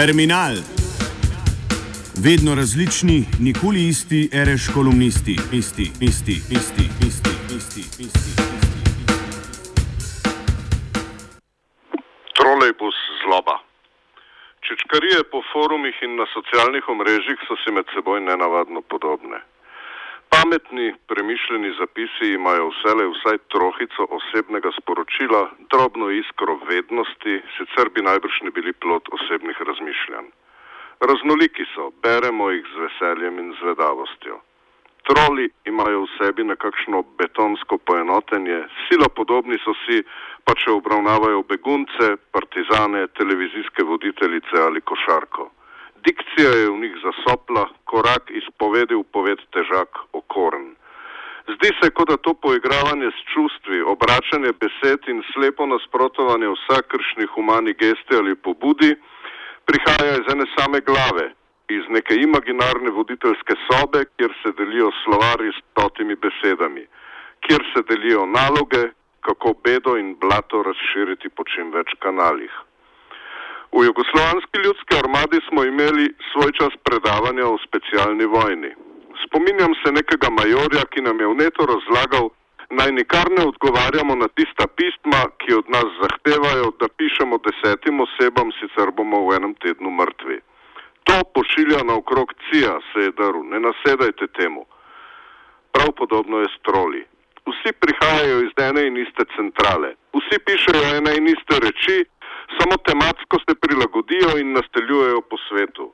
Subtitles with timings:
[0.00, 0.56] Terminal.
[2.26, 8.32] Vedno različni, nikoli isti, reš kolumnisti, isti, isti, isti, isti, isti, isti.
[12.36, 13.56] Trolejbus zloba.
[14.66, 19.38] Čečkarije po forumih in na socialnih omrežjih so si med seboj nenavadno podobne.
[20.32, 25.42] Pametni, premišljeni zapisi imajo vsele vsaj trohico osebnega sporočila,
[25.72, 30.28] drobno iskro vednosti, sicer bi najbrž ne bili plot osebnih razmišljanj.
[31.10, 34.40] Raznoliki so, beremo jih z veseljem in zvedavostjo.
[35.08, 40.00] Troli imajo v sebi nekakšno betonsko poenotenje, sila podobni so si,
[40.44, 45.50] pa če obravnavajo begunce, partizane, televizijske voditeljice ali košarko.
[46.06, 50.74] Dikcija je v njih zasopla, korak izpovedi v poved težak, okoren.
[51.54, 57.74] Zdi se, kot da to poigravanje s čustvi, obračanje besed in slepo nasprotovanje vsakršni humani
[57.82, 58.94] gesti ali pobudi
[59.66, 61.26] prihaja iz ene same glave,
[61.68, 66.86] iz neke imaginarne voditeljske sobe, kjer se delijo slovari s stotimi besedami,
[67.46, 68.84] kjer se delijo naloge,
[69.20, 72.52] kako bedo in blato razširiti po čim več kanalih.
[73.82, 78.70] V jugoslovanski ljudski armadi smo imeli svoj čas predavanja o specialni vojni.
[79.24, 82.26] Spominjam se nekega majorja, ki nam je vneto razlagal,
[82.78, 88.54] naj nikar ne odgovarjamo na tista pisma, ki od nas zahtevajo, da pišemo desetim osebam,
[88.60, 90.38] sicer bomo v enem tednu mrtvi.
[91.06, 94.62] To pošilja naokrog cija, se je daril, ne nasedajte temu.
[95.74, 97.02] Prav podobno je s troli.
[97.50, 101.98] Vsi prihajajo iz ene in iste centrale, vsi pišejo ene in iste reči,
[102.58, 105.92] samo tematsko se prilagodijo in nasteljujejo po svetu.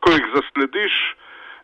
[0.00, 0.94] Ko jih zaslediš,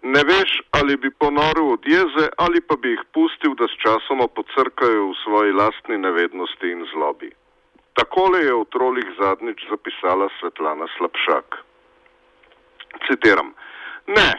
[0.02, 4.26] ne veš, ali bi ponoril od jeze ali pa bi jih pustil, da s časoma
[4.28, 7.30] pocrkajo v svoji lastni nevednosti in zlobi.
[7.98, 11.58] Takole je v trolih zadnjič zapisala Svetlana Slabšak.
[13.06, 13.54] Citiram:
[14.06, 14.30] Ne,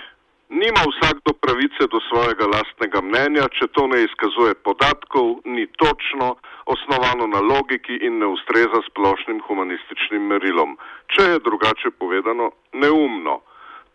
[0.50, 7.28] nima vsakdo pravice do svojega lastnega mnenja, če to ne izkazuje podatkov, ni točno, osnovano
[7.28, 10.78] na logiki in ne ustreza splošnim humanističnim merilom.
[11.14, 13.42] Če je drugače povedano, neumno.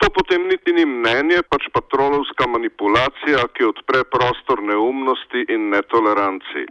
[0.02, 6.66] To potem niti ni mnenje, pač pa trolovska manipulacija, ki odpre prostor neumnosti in netoleranci.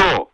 [0.00, 0.28] To,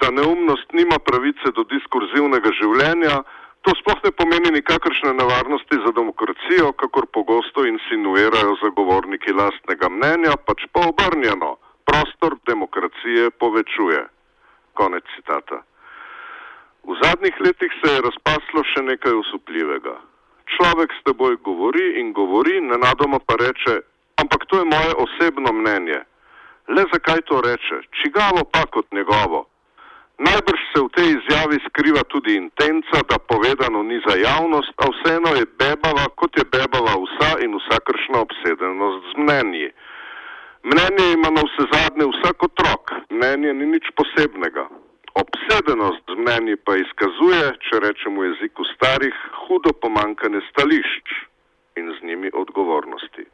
[0.00, 3.22] da neumnost nima pravice do diskurzivnega življenja,
[3.62, 10.66] to sploh ne pomeni nikakršne nevarnosti za demokracijo, kakor pogosto insinuirajo zagovorniki lastnega mnenja, pač
[10.72, 11.56] pa obrnjeno.
[11.86, 14.06] Prostor demokracije povečuje.
[14.74, 15.62] Konec citata.
[16.86, 19.96] V zadnjih letih se je razpaslo še nekaj usupljivega.
[20.54, 23.80] Človek s teboj govori in govori, nenadoma pa reče,
[24.22, 25.98] ampak to je moje osebno mnenje.
[26.68, 27.82] Le zakaj to reče?
[28.02, 29.46] Čigavo pa kot njegovo?
[30.16, 35.36] Najbrž se v tej izjavi skriva tudi intenca, da povedano ni za javnost, a vseeno
[35.36, 39.68] je bebava, kot je bebava vsa in vsakršna obsedenost z mnenji.
[40.64, 44.64] Mnenje ima na vse zadnje vsak otrok, mnenje ni nič posebnega.
[45.20, 51.06] Obsedenost z mnenji pa izkazuje, če rečemo v jeziku starih, hudo pomankanje stališč
[51.76, 53.28] in z njimi odgovornosti.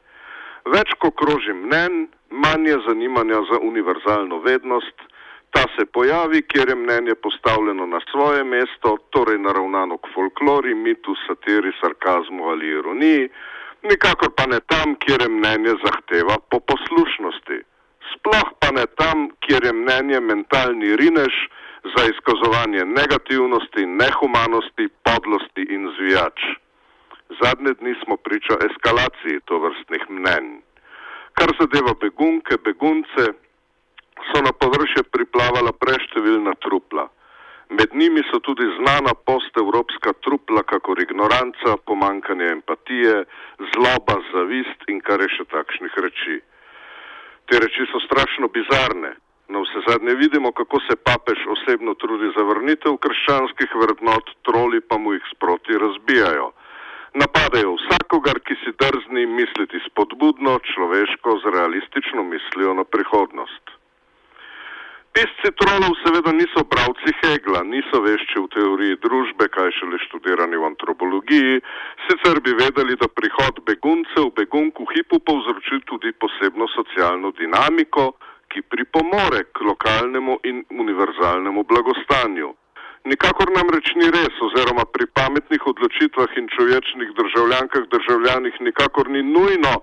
[0.66, 4.99] Več ko kroži mnen, manj je zanimanja za univerzalno vednost,
[5.52, 11.14] ta se pojavi, kjer je mnenje postavljeno na svoje mesto, torej naravnano k folklori, mitu,
[11.26, 13.28] satiri, sarkazmu ali ironiji,
[13.82, 17.58] nikakor pa ne tam, kjer je mnenje zahteva po poslušnosti.
[18.12, 21.34] Sploh pa ne tam, kjer je mnenje mentalni rinež
[21.94, 26.40] za izkazovanje negativnosti, nehumanosti, podlosti in zvijač.
[27.42, 30.48] Zadnje dni smo priča eskalaciji tovrstnih mnenj.
[31.32, 33.24] Kar zadeva begunke, begunce,
[34.31, 37.09] so na površje priplavala preštevilna trupla.
[37.78, 43.25] Med njimi so tudi znana postevropska trupla, kakor ignoranca, pomankanje empatije,
[43.72, 46.37] zloba, zavist in kar je še takšnih reči.
[47.49, 49.14] Te reči so strašno bizarne.
[49.52, 54.99] Na vse zadnje vidimo, kako se papež osebno trudi za vrnitev krščanskih vrednot, troli pa
[54.99, 56.52] mu jih sproti razbijajo.
[57.23, 63.71] Napadajo vsakogar, ki si drzni misliti spodbudno, človeško, z realistično mislijo na prihodnost.
[65.12, 70.64] Pisci trolov seveda niso bravci Hegla, niso vešči v teoriji družbe, kaj šele študirani v
[70.73, 71.61] antropologiji,
[72.09, 78.17] sicer bi vedeli, da prihod beguncev begunku hipu povzroči tudi posebno socialno dinamiko,
[78.49, 82.49] ki pripomore k lokalnemu in univerzalnemu blagostanju.
[83.05, 89.76] Nikakor namreč ni res, oziroma pri pametnih odločitvah in človečnih državljankah državljanih nikakor ni nujno,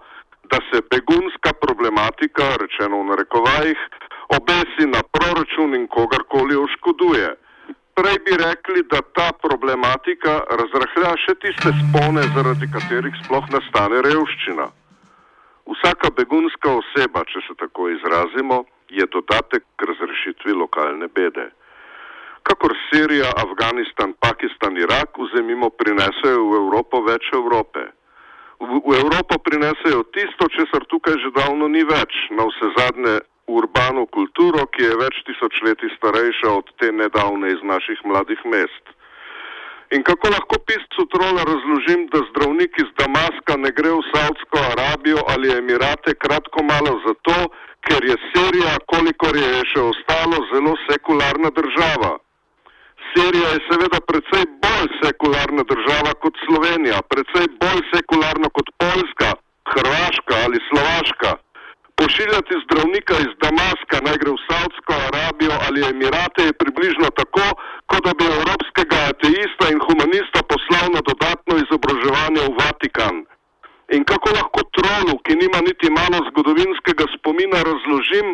[0.50, 3.82] da se begunska problematika, rečeno v narekovajih,
[4.38, 7.30] obesi na proračun in kogarkoli oškoduje.
[8.00, 14.68] prej bi rekli, da ta problematika razrahlja še tiste spone, zaradi katerih sploh nastane revščina.
[15.74, 21.50] Vsaka begunska oseba, če se tako izrazimo, je dodatek k razrešitvi lokalne bede.
[22.48, 27.84] Kakor Sirija, Afganistan, Pakistan, Irak, vzemimo, prinesejo v Evropo več Evrope.
[28.64, 33.20] V, v Evropo prinesejo tisto, česar tukaj že davno ni več, na vse zadnje
[33.58, 38.86] urbano kulturo, ki je več tisočletij starejša od te nedavne iz naših mladih mest.
[39.96, 45.24] In kako lahko piscu trola razložim, da zdravnik iz Damaska ne gre v Saudsko Arabijo
[45.34, 47.38] ali Emirate kratko malo zato,
[47.88, 52.14] ker je Sirija, kolikor je še ostalo, zelo sekularna država.
[53.10, 59.34] Sirija je seveda precej bolj sekularna država kot Slovenija, precej bolj sekularna kot Poljska,
[59.74, 61.39] Hrvaška ali Slovaška.
[62.10, 67.48] Pošiljati zdravnika iz Damaska naj gre v Saudsko Arabijo ali Emirate je približno tako,
[67.90, 73.16] kot da bi evropskega ateista in humanista poslal na dodatno izobraževanje v Vatikan.
[73.96, 78.28] In kako lahko trolu, ki nima niti malo zgodovinskega spomina, razložim,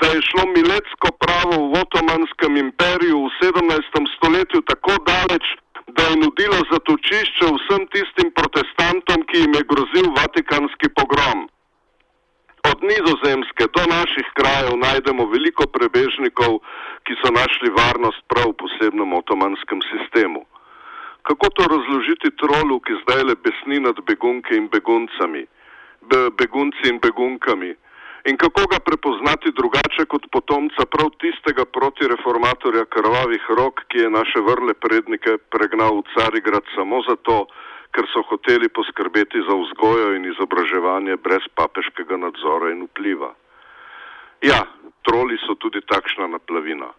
[0.00, 4.12] da je šlo miletsko pravo v Otomanskem imperiju v 17.
[4.16, 5.46] stoletju tako daleč,
[5.96, 11.50] da je nudilo zatočišče vsem tistim protestantom, ki jim je grozil vatikanski pogrom.
[12.70, 16.60] Od nizozemske do naših krajev najdemo veliko prebežnikov,
[17.04, 20.44] ki so našli varnost prav v posebnem otomanskem sistemu.
[21.26, 25.42] Kako to razložiti trolu, ki zdaj le besni nad begunke in beguncami,
[26.10, 27.72] be, begunci in begunkami?
[28.30, 34.44] In kako ga prepoznati drugače kot potomca prav tistega protireformatorja krvavih rok, ki je naše
[34.46, 37.46] vrle prednike pregnal v Carigrad samo zato,
[37.94, 43.34] ker so hoteli poskrbeti za vzgojo in izobraževanje brez papeškega nadzora in vpliva.
[44.42, 44.64] Ja,
[45.02, 46.92] troli so tudi takšna naplavina.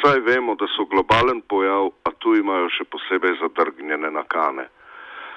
[0.00, 4.68] Saj vemo, da so globalen pojav, a tu imajo še posebej zadrgnjene nakane.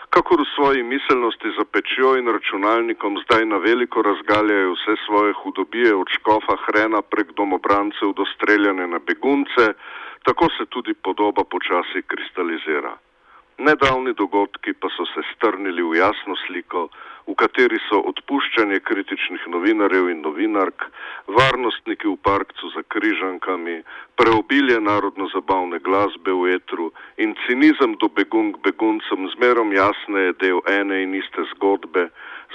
[0.09, 5.93] Kakor v svoji miselnosti za pečjo in računalnikom zdaj na veliko razgaljajo vse svoje hudobije
[5.95, 9.73] od škofa hrena prek domobrancev do streljane na begunce,
[10.25, 12.97] tako se tudi podoba počasi kristalizira.
[13.59, 16.87] Nedavni dogodki pa so se strnili v jasno sliko,
[17.27, 20.85] v kateri so odpuščanje kritičnih novinarjev in novinark,
[21.37, 23.81] varnostniki v parkcu za križankami,
[24.15, 26.87] preobilje narodno-zabavne glasbe v etru
[27.25, 32.05] in cinizem do begunk beguncem zmerom jasne je del ene in iste zgodbe,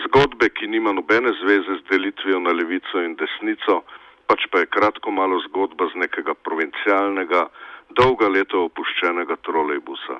[0.06, 3.82] zgodbe, ki nima nobene zveze z delitvijo na levico in desnico,
[4.24, 7.44] pač pa je kratko malo zgodba z nekega provincialnega,
[7.92, 10.18] dolga leta opuščenega trolejbusa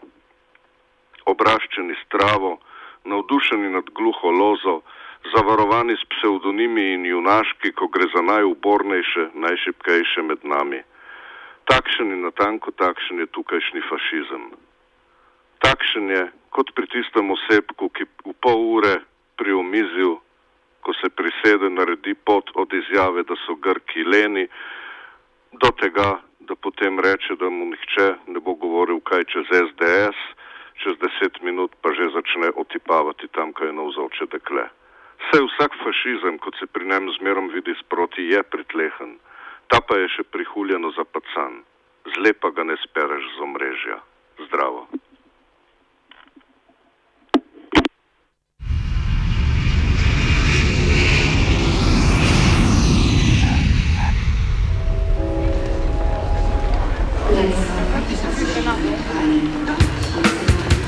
[1.31, 2.59] obraščeni s travo,
[3.05, 4.81] navdušeni nad gluho lozo,
[5.33, 10.83] zavarovani s psevdonimi in junaški, ko gre za najubornejše, najšipkejše med nami.
[11.71, 14.45] Takšen in natanko takšen je tukajšnji fašizem.
[15.65, 16.23] Takšen je
[16.53, 19.01] kot pri tistem osebku, ki v pol ure
[19.41, 20.21] pri omizju,
[20.85, 24.45] ko se prisede, naredi pot od izjave, da so Grki leni,
[25.57, 30.21] do tega, da potem reče, da mu nihče ne bo govoril kaj čez SDS,
[30.83, 34.67] čez deset minut pa že začne otipavati tam, kaj je navzoče dekle.
[35.23, 39.19] Vse vsak fašizem, kot se pri njem zmerom vidi sproti, je pritlehen,
[39.71, 41.63] ta pa je še prihuljeno zapacan,
[42.17, 43.99] zle pa ga ne spereš z omrežja.
[44.47, 44.89] Zdravo.